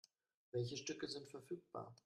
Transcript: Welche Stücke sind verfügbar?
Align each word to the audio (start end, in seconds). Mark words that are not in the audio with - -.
Welche 0.51 0.77
Stücke 0.77 1.07
sind 1.07 1.29
verfügbar? 1.29 1.95